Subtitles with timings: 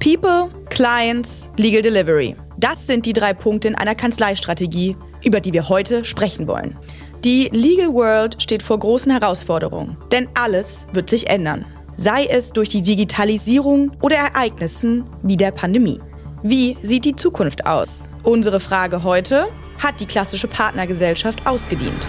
[0.00, 2.36] People, Clients, Legal Delivery.
[2.58, 6.76] Das sind die drei Punkte in einer Kanzleistrategie, über die wir heute sprechen wollen.
[7.24, 11.64] Die Legal World steht vor großen Herausforderungen, denn alles wird sich ändern.
[11.96, 16.00] Sei es durch die Digitalisierung oder Ereignissen wie der Pandemie.
[16.42, 18.02] Wie sieht die Zukunft aus?
[18.22, 19.46] Unsere Frage heute,
[19.78, 22.06] hat die klassische Partnergesellschaft ausgedient?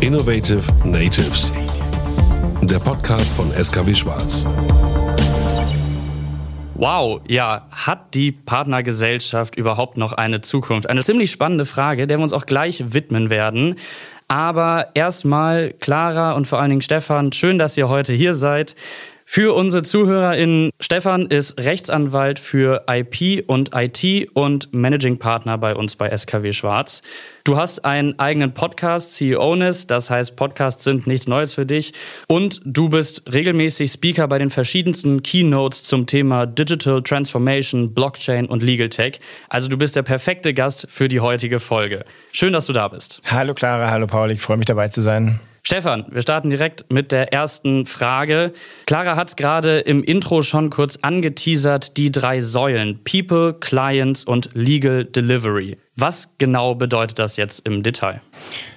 [0.00, 1.52] Innovative Natives.
[2.62, 4.44] Der Podcast von SKW Schwarz.
[6.86, 10.86] Wow, ja, hat die Partnergesellschaft überhaupt noch eine Zukunft?
[10.86, 13.76] Eine ziemlich spannende Frage, der wir uns auch gleich widmen werden.
[14.28, 18.76] Aber erstmal, Clara und vor allen Dingen Stefan, schön, dass ihr heute hier seid.
[19.26, 25.96] Für unsere ZuhörerInnen, Stefan ist Rechtsanwalt für IP und IT und Managing Partner bei uns
[25.96, 27.02] bei SKW Schwarz.
[27.42, 31.94] Du hast einen eigenen Podcast, CEOness, das heißt, Podcasts sind nichts Neues für dich.
[32.28, 38.62] Und du bist regelmäßig Speaker bei den verschiedensten Keynotes zum Thema Digital Transformation, Blockchain und
[38.62, 39.20] Legal Tech.
[39.48, 42.04] Also du bist der perfekte Gast für die heutige Folge.
[42.32, 43.20] Schön, dass du da bist.
[43.30, 45.40] Hallo Clara, hallo Paul, ich freue mich dabei zu sein.
[45.66, 48.52] Stefan, wir starten direkt mit der ersten Frage.
[48.84, 54.50] Clara hat es gerade im Intro schon kurz angeteasert, die drei Säulen People, Clients und
[54.52, 55.78] Legal Delivery.
[55.96, 58.20] Was genau bedeutet das jetzt im Detail?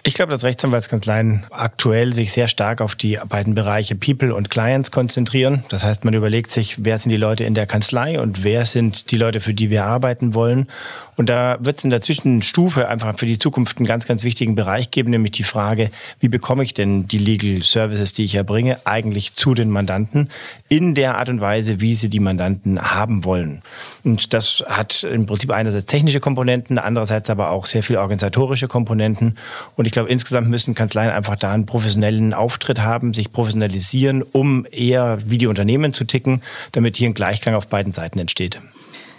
[0.04, 4.92] Ich glaube, dass Rechtsanwaltskanzleien aktuell sich sehr stark auf die beiden Bereiche People und Clients
[4.92, 5.64] konzentrieren.
[5.70, 9.10] Das heißt, man überlegt sich, wer sind die Leute in der Kanzlei und wer sind
[9.10, 10.68] die Leute, für die wir arbeiten wollen.
[11.16, 14.54] Und da wird es in der Zwischenstufe einfach für die Zukunft einen ganz, ganz wichtigen
[14.54, 18.80] Bereich geben, nämlich die Frage, wie bekomme ich denn die Legal Services, die ich erbringe,
[18.86, 20.30] eigentlich zu den Mandanten
[20.70, 23.64] in der Art und Weise, wie sie die Mandanten haben wollen.
[24.04, 29.38] Und das hat im Prinzip einerseits technische Komponenten, andererseits aber auch sehr viel organisatorische Komponenten.
[29.76, 34.66] Und ich glaube, insgesamt müssen Kanzleien einfach da einen professionellen Auftritt haben, sich professionalisieren, um
[34.72, 36.42] eher wie die Unternehmen zu ticken,
[36.72, 38.60] damit hier ein Gleichklang auf beiden Seiten entsteht.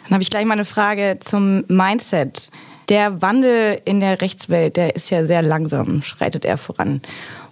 [0.04, 2.50] Dann habe ich gleich mal eine Frage zum Mindset.
[2.88, 7.02] Der Wandel in der Rechtswelt, der ist ja sehr langsam, schreitet er voran.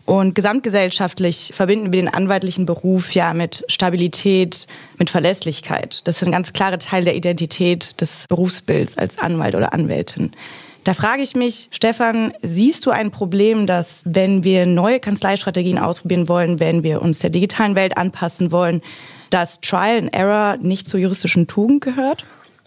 [0.07, 4.69] Und gesamtgesellschaftlich verbinden wir den anwaltlichen Beruf ja mit Stabilität,
[4.99, 6.01] mit Verlässlichkeit.
[6.05, 10.31] Das ist ein ganz klarer Teil der Identität des Berufsbilds als Anwalt oder Anwältin.
[10.85, 16.29] Da frage ich mich, Stefan, siehst du ein Problem, dass wenn wir neue Kanzleistrategien ausprobieren
[16.29, 18.83] wollen, wenn wir uns der digitalen Welt anpassen wollen,
[19.31, 22.25] dass Trial and Error nicht zur juristischen Tugend gehört?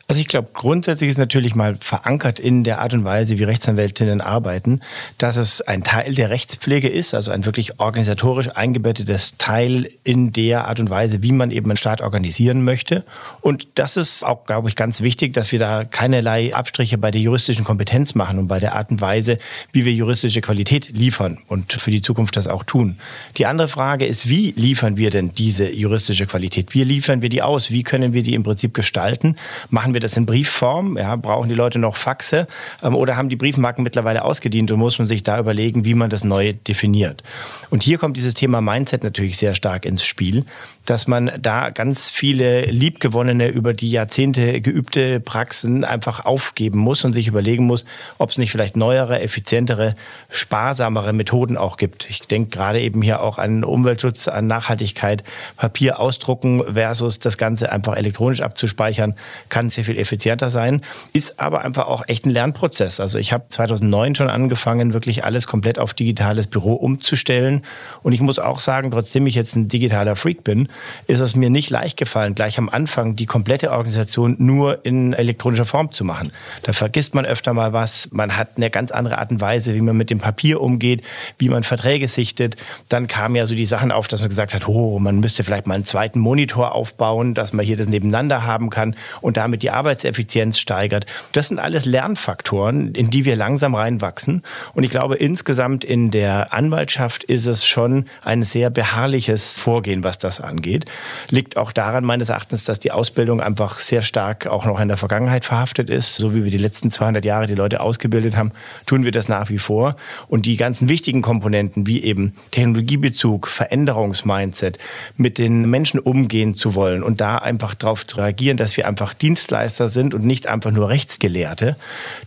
[0.09, 4.21] Also ich glaube, grundsätzlich ist natürlich mal verankert in der Art und Weise, wie Rechtsanwältinnen
[4.21, 4.81] arbeiten,
[5.19, 10.67] dass es ein Teil der Rechtspflege ist, also ein wirklich organisatorisch eingebettetes Teil in der
[10.67, 13.05] Art und Weise, wie man eben einen Staat organisieren möchte.
[13.41, 17.21] Und das ist auch, glaube ich, ganz wichtig, dass wir da keinerlei Abstriche bei der
[17.21, 19.37] juristischen Kompetenz machen und bei der Art und Weise,
[19.73, 22.97] wie wir juristische Qualität liefern und für die Zukunft das auch tun.
[23.37, 26.73] Die andere Frage ist, wie liefern wir denn diese juristische Qualität?
[26.73, 27.69] Wie liefern wir die aus?
[27.69, 29.35] Wie können wir die im Prinzip gestalten?
[29.69, 30.97] Machen wir wir das in Briefform?
[30.97, 32.47] Ja, brauchen die Leute noch Faxe?
[32.81, 36.09] Ähm, oder haben die Briefmarken mittlerweile ausgedient und muss man sich da überlegen, wie man
[36.09, 37.21] das neu definiert?
[37.69, 40.45] Und hier kommt dieses Thema Mindset natürlich sehr stark ins Spiel,
[40.85, 47.11] dass man da ganz viele liebgewonnene, über die Jahrzehnte geübte Praxen einfach aufgeben muss und
[47.11, 47.85] sich überlegen muss,
[48.17, 49.95] ob es nicht vielleicht neuere, effizientere,
[50.29, 52.09] sparsamere Methoden auch gibt.
[52.09, 55.23] Ich denke gerade eben hier auch an Umweltschutz, an Nachhaltigkeit,
[55.57, 59.15] Papier ausdrucken versus das Ganze einfach elektronisch abzuspeichern,
[59.49, 60.81] kann sehr viel effizienter sein,
[61.13, 62.99] ist aber einfach auch echt ein Lernprozess.
[62.99, 67.63] Also ich habe 2009 schon angefangen, wirklich alles komplett auf digitales Büro umzustellen.
[68.03, 70.69] Und ich muss auch sagen, trotzdem ich jetzt ein digitaler Freak bin,
[71.07, 75.65] ist es mir nicht leicht gefallen, gleich am Anfang die komplette Organisation nur in elektronischer
[75.65, 76.31] Form zu machen.
[76.61, 78.09] Da vergisst man öfter mal was.
[78.11, 81.03] Man hat eine ganz andere Art und Weise, wie man mit dem Papier umgeht,
[81.39, 82.57] wie man Verträge sichtet.
[82.89, 85.65] Dann kamen ja so die Sachen auf, dass man gesagt hat, oh, man müsste vielleicht
[85.65, 89.71] mal einen zweiten Monitor aufbauen, dass man hier das nebeneinander haben kann und damit die
[89.79, 91.05] Arbeitseffizienz steigert.
[91.31, 94.43] Das sind alles Lernfaktoren, in die wir langsam reinwachsen.
[94.73, 100.17] Und ich glaube, insgesamt in der Anwaltschaft ist es schon ein sehr beharrliches Vorgehen, was
[100.17, 100.85] das angeht.
[101.29, 104.97] Liegt auch daran meines Erachtens, dass die Ausbildung einfach sehr stark auch noch in der
[104.97, 106.15] Vergangenheit verhaftet ist.
[106.15, 108.51] So wie wir die letzten 200 Jahre die Leute ausgebildet haben,
[108.85, 109.95] tun wir das nach wie vor.
[110.27, 114.77] Und die ganzen wichtigen Komponenten wie eben Technologiebezug, Veränderungsmindset,
[115.15, 119.13] mit den Menschen umgehen zu wollen und da einfach darauf zu reagieren, dass wir einfach
[119.13, 121.75] Dienstleister Dienstleister sind und nicht einfach nur Rechtsgelehrte.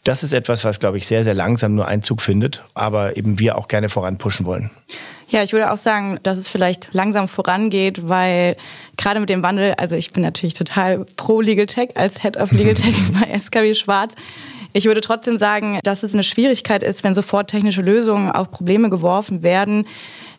[0.05, 3.59] Das ist etwas, was, glaube ich, sehr, sehr langsam nur Einzug findet, aber eben wir
[3.59, 4.71] auch gerne voranpushen wollen.
[5.29, 8.57] Ja, ich würde auch sagen, dass es vielleicht langsam vorangeht, weil
[8.97, 12.53] gerade mit dem Wandel, also ich bin natürlich total pro Legal Tech als Head of
[12.53, 14.15] Legal Tech bei SKW Schwarz.
[14.75, 18.89] Ich würde trotzdem sagen, dass es eine Schwierigkeit ist, wenn sofort technische Lösungen auf Probleme
[18.89, 19.87] geworfen werden,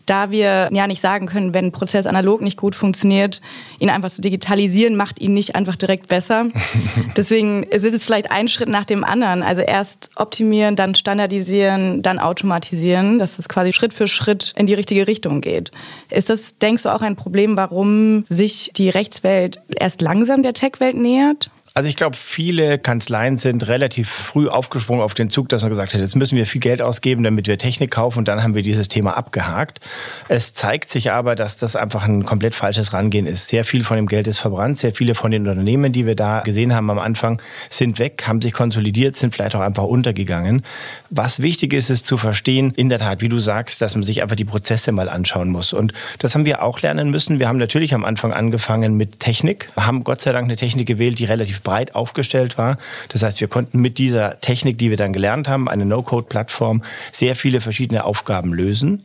[0.06, 3.42] da wir ja nicht sagen können, wenn ein Prozess analog nicht gut funktioniert,
[3.80, 6.48] ihn einfach zu digitalisieren, macht ihn nicht einfach direkt besser.
[7.18, 9.44] Deswegen ist es vielleicht ein Schritt nach dem anderen.
[9.44, 14.74] Also erst optimieren, dann standardisieren, dann automatisieren, dass es quasi Schritt für Schritt in die
[14.74, 15.72] richtige Richtung geht.
[16.10, 20.96] Ist das, denkst du, auch ein Problem, warum sich die Rechtswelt erst langsam der Tech-Welt
[20.96, 21.50] nähert?
[21.76, 25.96] Also ich glaube, viele Kanzleien sind relativ früh aufgesprungen auf den Zug, dass man gesagt
[25.96, 28.62] hat, jetzt müssen wir viel Geld ausgeben, damit wir Technik kaufen und dann haben wir
[28.62, 29.80] dieses Thema abgehakt.
[30.28, 33.48] Es zeigt sich aber, dass das einfach ein komplett falsches Rangehen ist.
[33.48, 36.42] Sehr viel von dem Geld ist verbrannt, sehr viele von den Unternehmen, die wir da
[36.42, 37.42] gesehen haben am Anfang,
[37.72, 40.62] sind weg, haben sich konsolidiert, sind vielleicht auch einfach untergegangen.
[41.10, 44.22] Was wichtig ist, ist zu verstehen, in der Tat, wie du sagst, dass man sich
[44.22, 45.74] einfach die Prozesse mal anschauen muss.
[45.74, 47.40] Und das haben wir auch lernen müssen.
[47.40, 51.18] Wir haben natürlich am Anfang angefangen mit Technik, haben Gott sei Dank eine Technik gewählt,
[51.18, 52.78] die relativ breit aufgestellt war.
[53.10, 57.36] Das heißt, wir konnten mit dieser Technik, die wir dann gelernt haben, eine No-Code-Plattform, sehr
[57.36, 59.04] viele verschiedene Aufgaben lösen.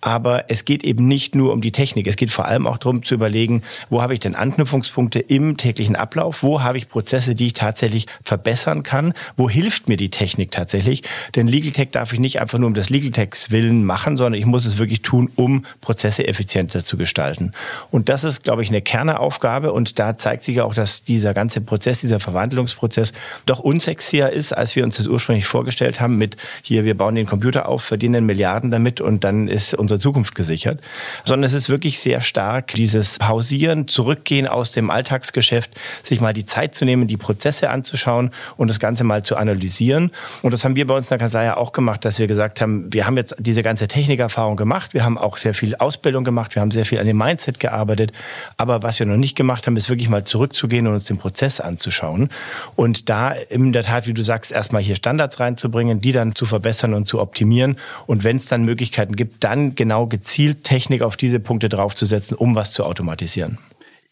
[0.00, 2.06] Aber es geht eben nicht nur um die Technik.
[2.06, 5.96] Es geht vor allem auch darum zu überlegen, wo habe ich denn Anknüpfungspunkte im täglichen
[5.96, 6.42] Ablauf?
[6.44, 9.12] Wo habe ich Prozesse, die ich tatsächlich verbessern kann?
[9.36, 11.02] Wo hilft mir die Technik tatsächlich?
[11.34, 14.40] Denn Legal Tech darf ich nicht einfach nur um das Legal Techs willen machen, sondern
[14.40, 17.52] ich muss es wirklich tun, um Prozesse effizienter zu gestalten.
[17.90, 19.72] Und das ist, glaube ich, eine Kernaufgabe.
[19.72, 23.12] Und da zeigt sich auch, dass dieser ganze Prozess, dieser Verwandlungsprozess
[23.46, 27.26] doch unsexier ist, als wir uns das ursprünglich vorgestellt haben mit hier, wir bauen den
[27.26, 30.80] Computer auf, verdienen Milliarden damit und dann ist unsere Zukunft gesichert.
[31.24, 35.70] Sondern es ist wirklich sehr stark dieses Pausieren, Zurückgehen aus dem Alltagsgeschäft,
[36.02, 40.10] sich mal die Zeit zu nehmen, die Prozesse anzuschauen und das Ganze mal zu analysieren.
[40.42, 42.92] Und das haben wir bei uns in der Kanzlei auch gemacht, dass wir gesagt haben,
[42.92, 46.62] wir haben jetzt diese ganze Technikerfahrung gemacht, wir haben auch sehr viel Ausbildung gemacht, wir
[46.62, 48.12] haben sehr viel an dem Mindset gearbeitet.
[48.56, 51.60] Aber was wir noch nicht gemacht haben, ist wirklich mal zurückzugehen und uns den Prozess
[51.60, 52.28] anzuschauen anschauen.
[52.76, 56.46] Und da in der Tat, wie du sagst, erstmal hier Standards reinzubringen, die dann zu
[56.46, 57.76] verbessern und zu optimieren.
[58.06, 62.54] Und wenn es dann Möglichkeiten gibt, dann genau gezielt Technik auf diese Punkte draufzusetzen, um
[62.54, 63.58] was zu automatisieren.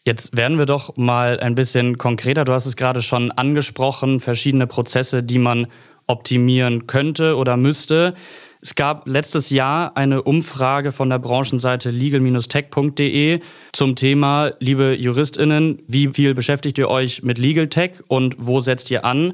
[0.03, 2.45] Jetzt werden wir doch mal ein bisschen konkreter.
[2.45, 5.67] Du hast es gerade schon angesprochen, verschiedene Prozesse, die man
[6.07, 8.13] optimieren könnte oder müsste.
[8.61, 13.39] Es gab letztes Jahr eine Umfrage von der Branchenseite legal-tech.de
[13.71, 18.89] zum Thema, liebe JuristInnen, wie viel beschäftigt ihr euch mit Legal Tech und wo setzt
[18.89, 19.33] ihr an?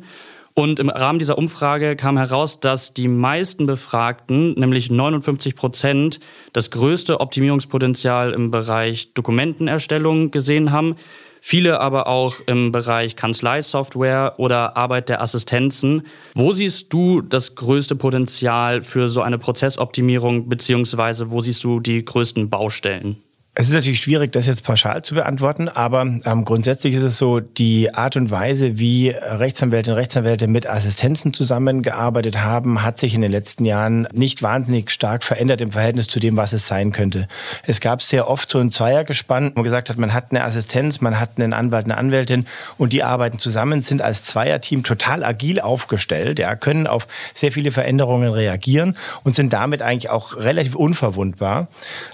[0.56, 6.20] Und im Rahmen dieser Umfrage kam heraus, dass die meisten Befragten, nämlich 59 Prozent,
[6.52, 10.96] das größte Optimierungspotenzial im Bereich Dokumentenerstellung gesehen haben.
[11.46, 16.04] Viele aber auch im Bereich Kanzleisoftware oder Arbeit der Assistenzen.
[16.36, 22.06] Wo siehst du das größte Potenzial für so eine Prozessoptimierung, beziehungsweise wo siehst du die
[22.06, 23.18] größten Baustellen?
[23.56, 27.40] Es ist natürlich schwierig, das jetzt pauschal zu beantworten, aber ähm, grundsätzlich ist es so,
[27.40, 33.22] die Art und Weise, wie Rechtsanwältinnen und Rechtsanwälte mit Assistenzen zusammengearbeitet haben, hat sich in
[33.22, 37.28] den letzten Jahren nicht wahnsinnig stark verändert im Verhältnis zu dem, was es sein könnte.
[37.62, 41.00] Es gab sehr oft so ein Zweiergespann, wo man gesagt hat, man hat eine Assistenz,
[41.00, 42.48] man hat einen Anwalt, eine Anwältin
[42.80, 47.72] und die arbeiten zusammen, sind als Zweierteam total agil aufgestellt, ja, können auf sehr viele
[47.72, 51.68] Veränderungen reagieren und sind damit eigentlich auch relativ unverwundbar.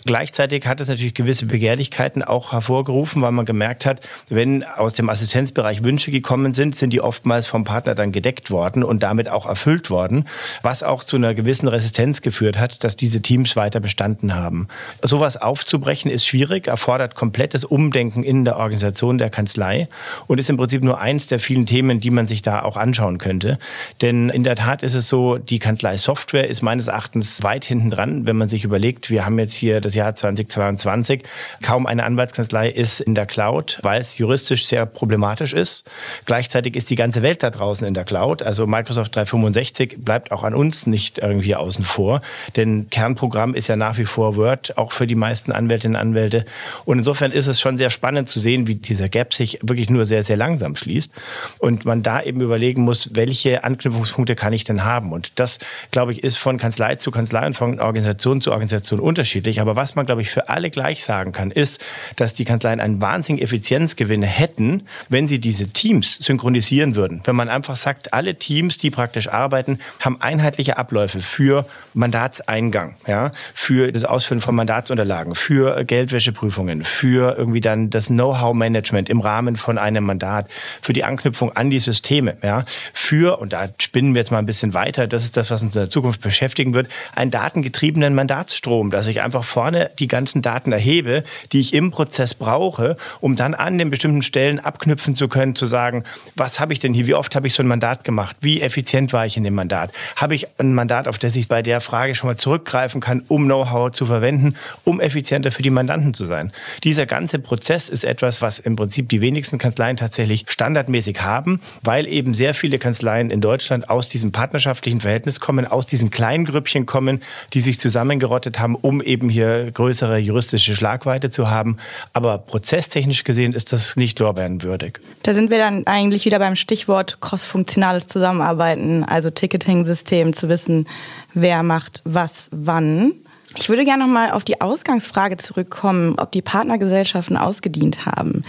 [0.03, 5.09] Gleichzeitig hat es natürlich gewisse Begehrlichkeiten auch hervorgerufen, weil man gemerkt hat, wenn aus dem
[5.09, 9.45] Assistenzbereich Wünsche gekommen sind, sind die oftmals vom Partner dann gedeckt worden und damit auch
[9.45, 10.25] erfüllt worden,
[10.61, 14.67] was auch zu einer gewissen Resistenz geführt hat, dass diese Teams weiter bestanden haben.
[15.01, 19.87] Sowas aufzubrechen ist schwierig, erfordert komplettes Umdenken in der Organisation der Kanzlei
[20.27, 23.17] und ist im Prinzip nur eins der vielen Themen, die man sich da auch anschauen
[23.17, 23.57] könnte.
[24.01, 27.91] Denn in der Tat ist es so, die Kanzlei Software ist meines Erachtens weit hinten
[27.91, 31.29] dran, wenn man sich überlegt, wir haben jetzt hier das Jahr 2022 Augenblick.
[31.61, 35.85] Kaum eine Anwaltskanzlei ist in der Cloud, weil es juristisch sehr problematisch ist.
[36.25, 38.43] Gleichzeitig ist die ganze Welt da draußen in der Cloud.
[38.43, 42.21] Also Microsoft 365 bleibt auch an uns nicht irgendwie außen vor.
[42.55, 46.45] Denn Kernprogramm ist ja nach wie vor Word, auch für die meisten Anwältinnen und Anwälte.
[46.85, 50.05] Und insofern ist es schon sehr spannend zu sehen, wie dieser Gap sich wirklich nur
[50.05, 51.11] sehr, sehr langsam schließt.
[51.59, 55.11] Und man da eben überlegen muss, welche Anknüpfungspunkte kann ich denn haben?
[55.11, 55.59] Und das,
[55.91, 59.61] glaube ich, ist von Kanzlei zu Kanzlei und von Organisation zu Organisation unterschiedlich.
[59.61, 61.81] Aber was man, glaube ich, für alle gleich sagen kann, ist,
[62.17, 67.21] dass die Kanzleien einen wahnsinnigen Effizienzgewinn hätten, wenn sie diese Teams synchronisieren würden.
[67.23, 73.31] Wenn man einfach sagt, alle Teams, die praktisch arbeiten, haben einheitliche Abläufe für Mandatseingang, ja,
[73.55, 79.79] für das Ausfüllen von Mandatsunterlagen, für Geldwäscheprüfungen, für irgendwie dann das Know-how-Management im Rahmen von
[79.79, 80.47] einem Mandat,
[80.83, 84.45] für die Anknüpfung an die Systeme, ja, für, und da spinnen wir jetzt mal ein
[84.45, 88.91] bisschen weiter, das ist das, was uns in der Zukunft beschäftigen wird, einen datengetriebenen Mandatsstrom,
[88.91, 93.35] dass ich einfach vorne die ganzen Daten erhebe, erlebe, die ich im Prozess brauche, um
[93.35, 96.03] dann an den bestimmten Stellen abknüpfen zu können, zu sagen,
[96.35, 99.13] was habe ich denn hier, wie oft habe ich so ein Mandat gemacht, wie effizient
[99.13, 102.15] war ich in dem Mandat, habe ich ein Mandat, auf das ich bei der Frage
[102.15, 106.51] schon mal zurückgreifen kann, um Know-how zu verwenden, um effizienter für die Mandanten zu sein.
[106.83, 112.07] Dieser ganze Prozess ist etwas, was im Prinzip die wenigsten Kanzleien tatsächlich standardmäßig haben, weil
[112.07, 116.85] eben sehr viele Kanzleien in Deutschland aus diesem partnerschaftlichen Verhältnis kommen, aus diesen kleinen Grüppchen
[116.85, 117.21] kommen,
[117.53, 121.77] die sich zusammengerottet haben, um eben hier größere juristische Schlagweite zu haben.
[122.13, 124.99] Aber prozesstechnisch gesehen ist das nicht lorbeerenwürdig.
[125.23, 130.87] Da sind wir dann eigentlich wieder beim Stichwort crossfunktionales Zusammenarbeiten, also Ticketing-System, zu wissen,
[131.33, 133.13] wer macht was wann.
[133.55, 138.43] Ich würde gerne noch mal auf die Ausgangsfrage zurückkommen, ob die Partnergesellschaften ausgedient haben.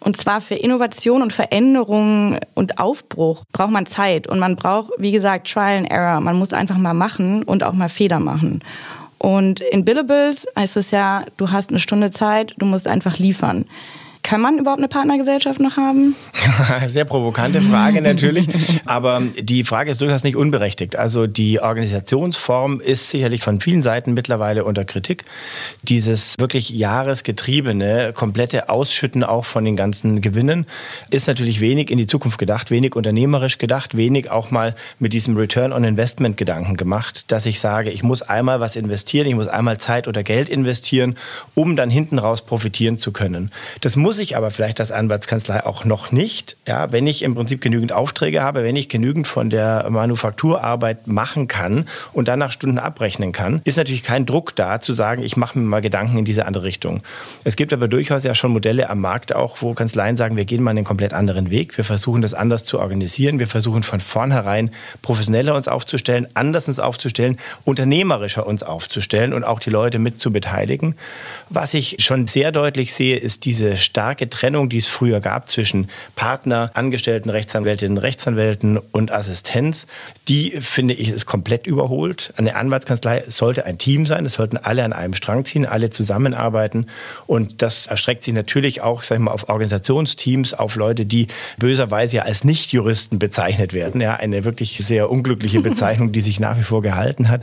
[0.00, 5.12] Und zwar für Innovation und Veränderung und Aufbruch braucht man Zeit und man braucht, wie
[5.12, 6.20] gesagt, Trial and Error.
[6.20, 8.60] Man muss einfach mal machen und auch mal Fehler machen.
[9.18, 13.64] Und in Billables heißt es ja, du hast eine Stunde Zeit, du musst einfach liefern.
[14.24, 16.16] Kann man überhaupt eine Partnergesellschaft noch haben?
[16.86, 18.48] Sehr provokante Frage natürlich.
[18.86, 20.96] Aber die Frage ist durchaus nicht unberechtigt.
[20.96, 25.26] Also die Organisationsform ist sicherlich von vielen Seiten mittlerweile unter Kritik.
[25.82, 30.64] Dieses wirklich jahresgetriebene, komplette Ausschütten auch von den ganzen Gewinnen
[31.10, 35.36] ist natürlich wenig in die Zukunft gedacht, wenig unternehmerisch gedacht, wenig auch mal mit diesem
[35.36, 39.48] Return on Investment Gedanken gemacht, dass ich sage, ich muss einmal was investieren, ich muss
[39.48, 41.16] einmal Zeit oder Geld investieren,
[41.54, 43.50] um dann hinten raus profitieren zu können.
[43.82, 46.56] Das muss muss ich aber vielleicht als Anwaltskanzlei auch noch nicht.
[46.68, 51.48] Ja, wenn ich im Prinzip genügend Aufträge habe, wenn ich genügend von der Manufakturarbeit machen
[51.48, 55.36] kann und dann nach Stunden abrechnen kann, ist natürlich kein Druck da zu sagen, ich
[55.36, 57.02] mache mir mal Gedanken in diese andere Richtung.
[57.42, 60.62] Es gibt aber durchaus ja schon Modelle am Markt auch, wo Kanzleien sagen, wir gehen
[60.62, 61.76] mal einen komplett anderen Weg.
[61.76, 63.40] Wir versuchen das anders zu organisieren.
[63.40, 64.70] Wir versuchen von vornherein
[65.02, 70.30] professioneller uns aufzustellen, anders uns aufzustellen, unternehmerischer uns aufzustellen und auch die Leute mit zu
[70.30, 70.94] beteiligen.
[71.50, 75.48] Was ich schon sehr deutlich sehe, ist diese starke starke Trennung, die es früher gab
[75.48, 79.86] zwischen Partner, Angestellten, Rechtsanwältinnen, Rechtsanwälten und Assistenz,
[80.28, 82.34] die finde ich ist komplett überholt.
[82.36, 86.88] Eine Anwaltskanzlei sollte ein Team sein, es sollten alle an einem Strang ziehen, alle zusammenarbeiten
[87.26, 92.18] und das erstreckt sich natürlich auch sag ich mal, auf Organisationsteams, auf Leute, die böserweise
[92.18, 94.02] ja als Nichtjuristen bezeichnet werden.
[94.02, 97.40] Ja, eine wirklich sehr unglückliche Bezeichnung, die sich nach wie vor gehalten hat,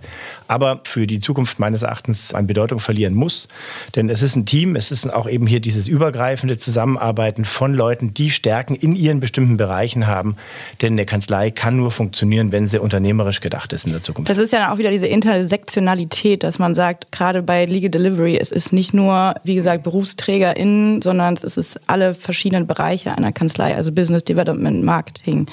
[0.48, 3.48] aber für die Zukunft meines Erachtens an Bedeutung verlieren muss.
[3.96, 7.74] Denn es ist ein Team, es ist auch eben hier dieses übergreifende übergreifende Zusammenarbeiten von
[7.74, 10.36] Leuten, die Stärken in ihren bestimmten Bereichen haben.
[10.82, 14.30] Denn eine Kanzlei kann nur funktionieren, wenn sie unternehmerisch gedacht ist in der Zukunft.
[14.30, 18.52] Das ist ja auch wieder diese Intersektionalität, dass man sagt, gerade bei Legal Delivery, es
[18.52, 23.92] ist nicht nur, wie gesagt, BerufsträgerInnen, sondern es ist alle verschiedenen Bereiche einer Kanzlei, also
[23.92, 25.48] Business Development, Marketing,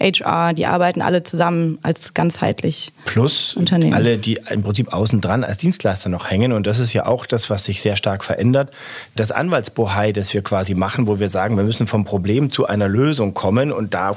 [0.00, 3.94] HR, die arbeiten alle zusammen als ganzheitlich Plus Unternehmen.
[3.94, 6.52] alle, die im Prinzip außen dran als Dienstleister noch hängen.
[6.52, 8.70] Und das ist ja auch das, was sich sehr stark verändert.
[9.14, 12.88] Das Anwaltsbohai, das wir quasi machen, wo wir sagen, wir müssen vom Problem zu einer
[12.88, 14.16] Lösung kommen und da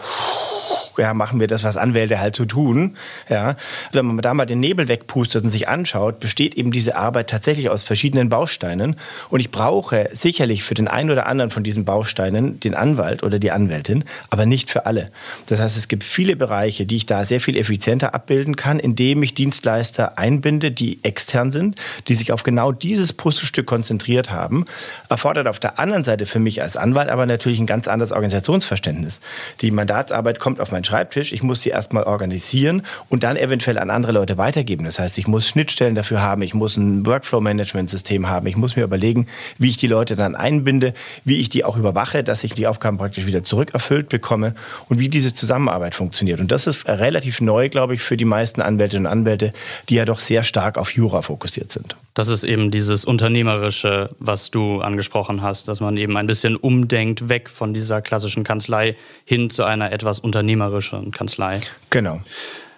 [0.97, 2.97] ja, machen wir das, was Anwälte halt so tun.
[3.29, 3.55] Ja.
[3.91, 7.69] Wenn man da mal den Nebel wegpustet und sich anschaut, besteht eben diese Arbeit tatsächlich
[7.69, 8.95] aus verschiedenen Bausteinen.
[9.29, 13.39] Und ich brauche sicherlich für den einen oder anderen von diesen Bausteinen den Anwalt oder
[13.39, 15.11] die Anwältin, aber nicht für alle.
[15.47, 19.23] Das heißt, es gibt viele Bereiche, die ich da sehr viel effizienter abbilden kann, indem
[19.23, 24.65] ich Dienstleister einbinde, die extern sind, die sich auf genau dieses Puzzlestück konzentriert haben.
[25.09, 29.19] Erfordert auf der anderen Seite für mich als Anwalt aber natürlich ein ganz anderes Organisationsverständnis.
[29.61, 33.77] Die Mandatsarbeit kommt auf mein meinen Schreibtisch, ich muss sie erstmal organisieren und dann eventuell
[33.77, 34.85] an andere Leute weitergeben.
[34.85, 38.83] Das heißt, ich muss Schnittstellen dafür haben, ich muss ein Workflow-Management-System haben, ich muss mir
[38.83, 42.67] überlegen, wie ich die Leute dann einbinde, wie ich die auch überwache, dass ich die
[42.67, 44.55] Aufgaben praktisch wieder zurückerfüllt bekomme
[44.89, 46.39] und wie diese Zusammenarbeit funktioniert.
[46.39, 49.53] Und das ist relativ neu, glaube ich, für die meisten Anwältinnen und Anwälte,
[49.89, 51.95] die ja doch sehr stark auf Jura fokussiert sind.
[52.13, 57.29] Das ist eben dieses Unternehmerische, was du angesprochen hast, dass man eben ein bisschen umdenkt,
[57.29, 60.72] weg von dieser klassischen Kanzlei hin zu einer etwas unternehmerischen
[61.11, 61.61] Kanzlei.
[61.89, 62.19] Genau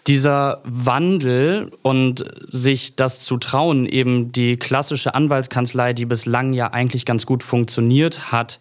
[0.08, 7.06] dieser Wandel und sich das zu trauen, eben die klassische Anwaltskanzlei, die bislang ja eigentlich
[7.06, 8.60] ganz gut funktioniert hat,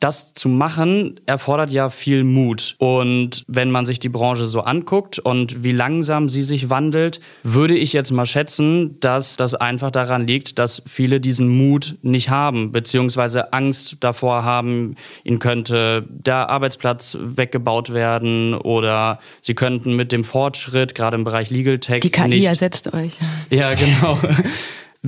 [0.00, 2.76] das zu machen, erfordert ja viel Mut.
[2.78, 7.74] Und wenn man sich die Branche so anguckt und wie langsam sie sich wandelt, würde
[7.74, 12.72] ich jetzt mal schätzen, dass das einfach daran liegt, dass viele diesen Mut nicht haben,
[12.72, 20.24] beziehungsweise Angst davor haben, ihnen könnte der Arbeitsplatz weggebaut werden oder sie könnten mit dem
[20.24, 22.00] Fortschritt, gerade im Bereich Legal Tech.
[22.00, 23.14] Die KI nicht, ersetzt euch.
[23.50, 24.18] Ja, genau.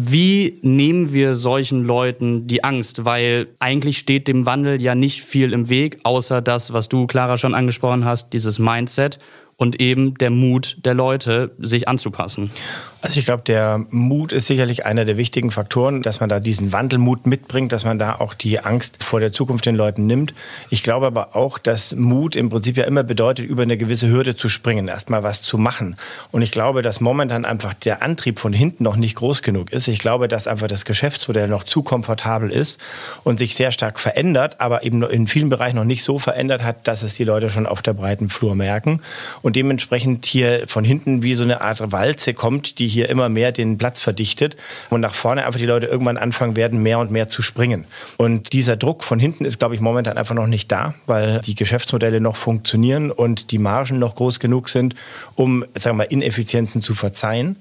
[0.01, 3.05] Wie nehmen wir solchen Leuten die Angst?
[3.05, 7.37] Weil eigentlich steht dem Wandel ja nicht viel im Weg, außer das, was du, Clara,
[7.37, 9.19] schon angesprochen hast, dieses Mindset
[9.59, 12.51] und eben der Mut der Leute, sich anzupassen.
[13.01, 16.73] Also ich glaube, der Mut ist sicherlich einer der wichtigen Faktoren, dass man da diesen
[16.73, 20.35] Wandelmut mitbringt, dass man da auch die Angst vor der Zukunft den Leuten nimmt.
[20.69, 24.35] Ich glaube aber auch, dass Mut im Prinzip ja immer bedeutet, über eine gewisse Hürde
[24.35, 25.97] zu springen, erstmal was zu machen.
[26.33, 29.87] Und ich glaube, dass momentan einfach der Antrieb von hinten noch nicht groß genug ist.
[29.87, 32.81] Ich glaube, dass einfach das Geschäftsmodell noch zu komfortabel ist
[33.23, 36.89] und sich sehr stark verändert, aber eben in vielen Bereichen noch nicht so verändert hat,
[36.89, 39.03] dass es die Leute schon auf der breiten Flur merken.
[39.41, 43.53] Und dementsprechend hier von hinten wie so eine Art Walze kommt, die hier immer mehr
[43.53, 44.57] den Platz verdichtet
[44.91, 47.87] und nach vorne einfach die Leute irgendwann anfangen werden, mehr und mehr zu springen.
[48.17, 51.55] Und dieser Druck von hinten ist, glaube ich, momentan einfach noch nicht da, weil die
[51.55, 54.95] Geschäftsmodelle noch funktionieren und die Margen noch groß genug sind,
[55.35, 57.57] um, sagen wir mal, Ineffizienzen zu verzeihen.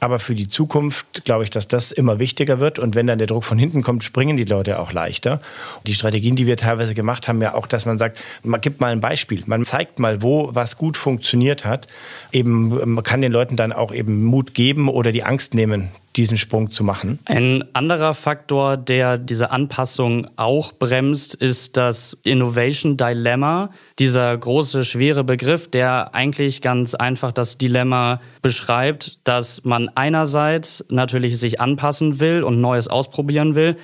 [0.00, 2.78] Aber für die Zukunft glaube ich, dass das immer wichtiger wird.
[2.78, 5.40] Und wenn dann der Druck von hinten kommt, springen die Leute auch leichter.
[5.86, 8.90] Die Strategien, die wir teilweise gemacht haben, ja auch, dass man sagt, man gibt mal
[8.90, 9.42] ein Beispiel.
[9.46, 11.31] Man zeigt mal, wo was gut funktioniert
[11.64, 11.86] hat.
[12.32, 16.36] Eben, man kann den Leuten dann auch eben Mut geben oder die Angst nehmen, diesen
[16.36, 17.18] Sprung zu machen.
[17.24, 23.70] Ein anderer Faktor, der diese Anpassung auch bremst, ist das Innovation Dilemma.
[23.98, 31.38] Dieser große, schwere Begriff, der eigentlich ganz einfach das Dilemma beschreibt, dass man einerseits natürlich
[31.38, 33.76] sich anpassen will und Neues ausprobieren will,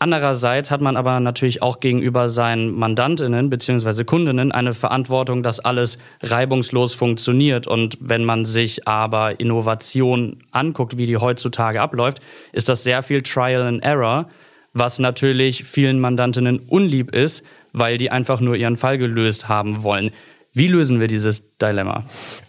[0.00, 4.04] Andererseits hat man aber natürlich auch gegenüber seinen Mandantinnen bzw.
[4.04, 7.66] Kundinnen eine Verantwortung, dass alles reibungslos funktioniert.
[7.66, 12.20] Und wenn man sich aber Innovation anguckt, wie die heutzutage abläuft,
[12.52, 14.28] ist das sehr viel Trial and Error,
[14.72, 20.10] was natürlich vielen Mandantinnen unlieb ist, weil die einfach nur ihren Fall gelöst haben wollen.
[20.52, 22.04] Wie lösen wir dieses Dilemma?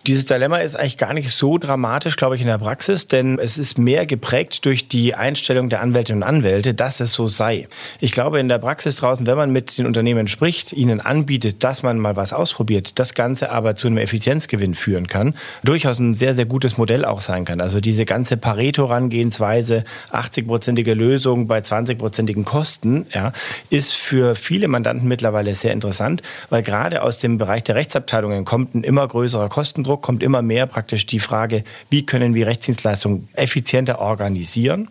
[0.07, 3.57] Dieses Dilemma ist eigentlich gar nicht so dramatisch, glaube ich, in der Praxis, denn es
[3.57, 7.67] ist mehr geprägt durch die Einstellung der Anwältinnen und Anwälte, dass es so sei.
[7.99, 11.81] Ich glaube, in der Praxis draußen, wenn man mit den Unternehmen spricht, ihnen anbietet, dass
[11.81, 15.33] man mal was ausprobiert, das Ganze aber zu einem Effizienzgewinn führen kann,
[15.63, 17.61] durchaus ein sehr, sehr gutes Modell auch sein kann.
[17.61, 23.33] Also diese ganze Pareto-Rangehensweise, 80-prozentige Lösung bei 20-prozentigen Kosten, ja,
[23.69, 28.45] ist für viele Mandanten mittlerweile sehr interessant, weil gerade aus dem Bereich der Rechts Rechtsabteilungen
[28.45, 33.27] kommt ein immer größerer Kostendruck, kommt immer mehr praktisch die Frage, wie können wir Rechtsdienstleistungen
[33.33, 34.89] effizienter organisieren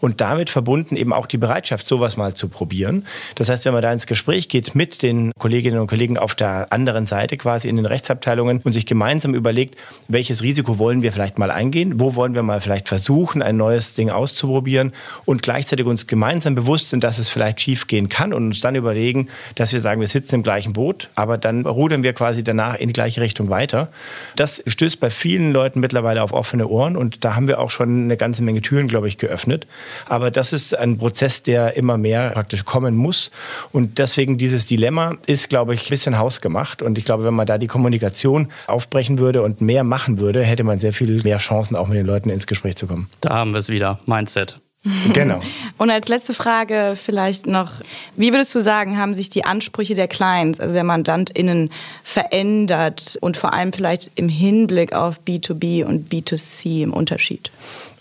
[0.00, 3.06] und damit verbunden eben auch die Bereitschaft, sowas mal zu probieren.
[3.34, 6.72] Das heißt, wenn man da ins Gespräch geht mit den Kolleginnen und Kollegen auf der
[6.72, 9.76] anderen Seite quasi in den Rechtsabteilungen und sich gemeinsam überlegt,
[10.08, 13.94] welches Risiko wollen wir vielleicht mal eingehen, wo wollen wir mal vielleicht versuchen, ein neues
[13.94, 14.92] Ding auszuprobieren
[15.24, 18.74] und gleichzeitig uns gemeinsam bewusst sind, dass es vielleicht schief gehen kann und uns dann
[18.74, 22.76] überlegen, dass wir sagen, wir sitzen im gleichen Boot, aber dann rudern wir quasi danach
[22.76, 23.88] in die gleiche Richtung weiter.
[24.36, 28.04] Das stößt bei vielen Leuten mittlerweile auf offene Ohren und da haben wir auch schon
[28.04, 29.66] eine ganze Menge Türen, glaube ich, geöffnet.
[30.08, 33.30] Aber das ist ein Prozess, der immer mehr praktisch kommen muss.
[33.72, 36.82] Und deswegen dieses Dilemma ist, glaube ich, ein bisschen hausgemacht.
[36.82, 40.64] Und ich glaube, wenn man da die Kommunikation aufbrechen würde und mehr machen würde, hätte
[40.64, 43.08] man sehr viel mehr Chancen, auch mit den Leuten ins Gespräch zu kommen.
[43.20, 44.00] Da haben wir es wieder.
[44.06, 44.58] Mindset.
[45.12, 45.40] Genau.
[45.78, 47.72] Und als letzte Frage vielleicht noch,
[48.16, 51.70] wie würdest du sagen, haben sich die Ansprüche der Clients, also der MandantInnen,
[52.02, 57.50] verändert und vor allem vielleicht im Hinblick auf B2B und B2C im Unterschied?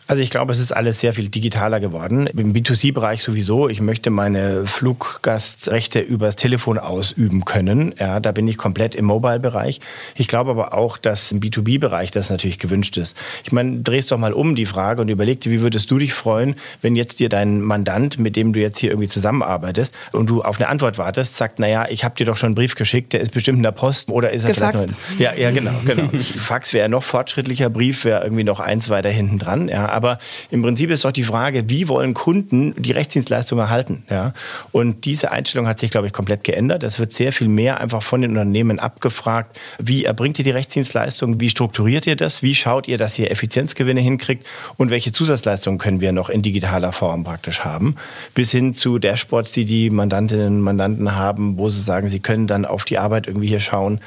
[0.09, 2.25] Also ich glaube, es ist alles sehr viel digitaler geworden.
[2.25, 3.69] Im B2C-Bereich sowieso.
[3.69, 7.93] Ich möchte meine Fluggastrechte übers Telefon ausüben können.
[7.99, 9.81] Ja, da bin ich komplett im Mobile-Bereich.
[10.15, 13.15] Ich glaube aber auch, dass im B2B-Bereich das natürlich gewünscht ist.
[13.43, 16.15] Ich meine, drehst doch mal um die Frage und überleg dir, wie würdest du dich
[16.15, 20.41] freuen, wenn jetzt dir dein Mandant, mit dem du jetzt hier irgendwie zusammenarbeitest und du
[20.41, 23.19] auf eine Antwort wartest, sagt, naja, ich habe dir doch schon einen Brief geschickt, der
[23.21, 24.87] ist bestimmt in der Post oder ist er Gefaxt.
[24.87, 26.09] vielleicht noch in, Ja, ja, genau, genau.
[26.41, 29.67] Fax wäre noch fortschrittlicher, Brief wäre irgendwie noch eins weiter hinten dran.
[29.67, 30.17] Ja, aber
[30.49, 34.03] im Prinzip ist doch die Frage, wie wollen Kunden die Rechtsdienstleistung erhalten?
[34.09, 34.33] Ja?
[34.71, 36.85] Und diese Einstellung hat sich, glaube ich, komplett geändert.
[36.85, 41.41] Es wird sehr viel mehr einfach von den Unternehmen abgefragt, wie erbringt ihr die Rechtsdienstleistung,
[41.41, 45.99] wie strukturiert ihr das, wie schaut ihr, dass ihr Effizienzgewinne hinkriegt und welche Zusatzleistungen können
[45.99, 47.97] wir noch in digitaler Form praktisch haben,
[48.33, 52.47] bis hin zu Dashboards, die die Mandantinnen und Mandanten haben, wo sie sagen, sie können
[52.47, 53.99] dann auf die Arbeit irgendwie hier schauen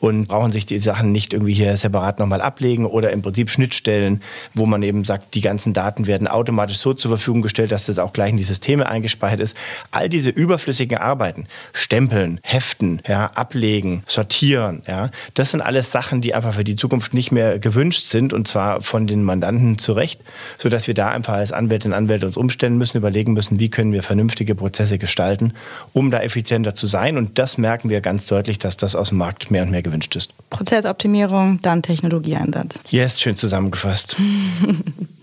[0.00, 4.22] und brauchen sich die Sachen nicht irgendwie hier separat nochmal ablegen oder im Prinzip Schnittstellen,
[4.54, 7.98] wo man eben sagt, die ganzen Daten werden automatisch so zur Verfügung gestellt, dass das
[7.98, 9.56] auch gleich in die Systeme eingespeichert ist.
[9.90, 16.34] All diese überflüssigen Arbeiten, Stempeln, Heften, ja, ablegen, sortieren, ja, das sind alles Sachen, die
[16.34, 20.22] einfach für die Zukunft nicht mehr gewünscht sind und zwar von den Mandanten zu Recht,
[20.56, 23.92] sodass wir da einfach als Anwältinnen und Anwälte uns umstellen müssen, überlegen müssen, wie können
[23.92, 25.52] wir vernünftige Prozesse gestalten,
[25.92, 27.18] um da effizienter zu sein.
[27.18, 30.14] Und das merken wir ganz deutlich, dass das aus dem Markt mehr und mehr gewünscht
[30.16, 30.32] ist.
[30.50, 32.74] Prozessoptimierung, dann Technologieeinsatz.
[32.88, 34.16] Yes, schön zusammengefasst.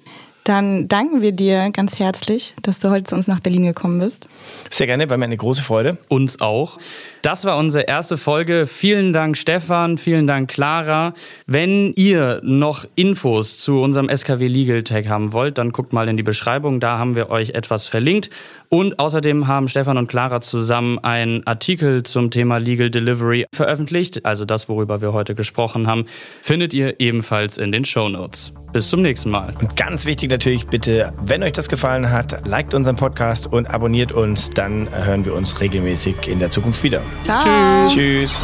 [0.47, 4.29] Dann danken wir dir ganz herzlich, dass du heute zu uns nach Berlin gekommen bist.
[4.69, 5.97] Sehr gerne, war mir eine große Freude.
[6.07, 6.77] Uns auch.
[7.21, 8.65] Das war unsere erste Folge.
[8.65, 9.97] Vielen Dank, Stefan.
[9.97, 11.13] Vielen Dank, Clara.
[11.47, 16.15] Wenn ihr noch Infos zu unserem SKW Legal Tech haben wollt, dann guckt mal in
[16.15, 16.79] die Beschreibung.
[16.79, 18.29] Da haben wir euch etwas verlinkt.
[18.69, 24.25] Und außerdem haben Stefan und Clara zusammen einen Artikel zum Thema Legal Delivery veröffentlicht.
[24.25, 26.05] Also das, worüber wir heute gesprochen haben,
[26.41, 28.53] findet ihr ebenfalls in den Show Notes.
[28.73, 29.53] Bis zum nächsten Mal.
[29.59, 34.11] Und ganz wichtig natürlich, bitte, wenn euch das gefallen hat, liked unseren Podcast und abonniert
[34.11, 34.51] uns.
[34.51, 37.01] Dann hören wir uns regelmäßig in der Zukunft wieder.
[37.23, 37.87] Ciao.
[37.87, 37.95] Tschüss.
[37.95, 38.41] Tschüss.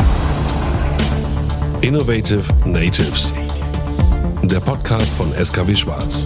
[1.82, 3.32] Innovative Natives.
[4.42, 6.26] Der Podcast von SKW Schwarz.